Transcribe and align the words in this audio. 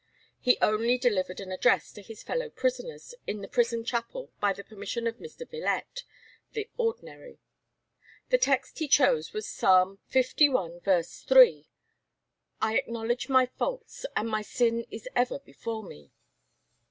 He 0.39 0.57
only 0.63 0.97
delivered 0.97 1.39
an 1.39 1.51
address 1.51 1.91
to 1.93 2.01
his 2.01 2.23
fellow 2.23 2.49
prisoners 2.49 3.13
in 3.27 3.41
the 3.43 3.47
prison 3.47 3.85
chapel 3.85 4.31
by 4.41 4.51
the 4.51 4.63
permission 4.63 5.05
of 5.05 5.17
Mr. 5.19 5.47
Villette, 5.47 6.05
the 6.53 6.67
ordinary. 6.75 7.37
The 8.29 8.39
text 8.39 8.79
he 8.79 8.87
chose 8.87 9.31
was 9.31 9.47
Psalm 9.47 9.99
li. 10.11 10.23
3, 10.23 11.69
"I 12.63 12.77
acknowledge 12.79 13.29
my 13.29 13.45
faults; 13.45 14.07
and 14.15 14.27
my 14.27 14.41
sin 14.41 14.87
is 14.89 15.07
ever 15.15 15.37
before 15.37 15.83
me." 15.83 16.09